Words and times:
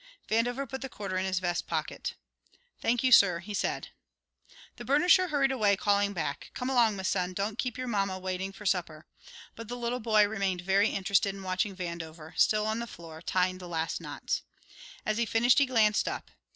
Vandover 0.27 0.67
put 0.67 0.81
the 0.81 0.89
quarter 0.89 1.15
in 1.15 1.25
his 1.27 1.37
vest 1.37 1.67
pocket. 1.67 2.15
"Thank 2.81 3.03
you, 3.03 3.11
sir," 3.11 3.37
he 3.37 3.53
said. 3.53 3.89
The 4.77 4.83
burnisher 4.83 5.27
hurried 5.29 5.51
away, 5.51 5.77
calling 5.77 6.11
back, 6.11 6.49
"Come 6.55 6.71
along, 6.71 6.95
m'son; 6.97 7.33
don't 7.35 7.59
keep 7.59 7.77
your 7.77 7.85
mama 7.85 8.17
waiting 8.17 8.51
for 8.51 8.65
supper." 8.65 9.05
But 9.55 9.67
the 9.67 9.77
little 9.77 9.99
boy 9.99 10.27
remained 10.27 10.61
very 10.61 10.89
interested 10.89 11.35
in 11.35 11.43
watching 11.43 11.75
Vandover, 11.75 12.33
still 12.35 12.65
on 12.65 12.79
the 12.79 12.87
floor, 12.87 13.21
tying 13.21 13.59
the 13.59 13.67
last 13.67 14.01
knots. 14.01 14.41
As 15.05 15.19
he 15.19 15.25
finished, 15.27 15.59
he 15.59 15.67
glanced 15.67 16.07
up. 16.07 16.31